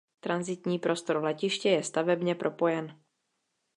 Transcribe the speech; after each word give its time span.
Tranzitní 0.19 0.79
prostor 0.79 1.15
letiště 1.23 1.69
je 1.69 1.83
stavebně 1.83 2.35
propojen. 2.35 2.99